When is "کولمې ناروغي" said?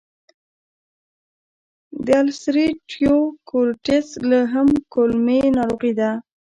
4.93-5.93